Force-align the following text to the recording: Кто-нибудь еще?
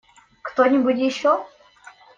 Кто-нибудь 0.41 0.97
еще? 0.97 1.45